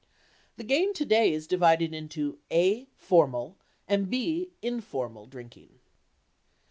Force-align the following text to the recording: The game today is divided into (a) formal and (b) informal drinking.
The 0.57 0.63
game 0.63 0.95
today 0.95 1.31
is 1.31 1.45
divided 1.45 1.93
into 1.93 2.39
(a) 2.49 2.87
formal 2.95 3.59
and 3.87 4.09
(b) 4.09 4.49
informal 4.63 5.27
drinking. 5.27 5.77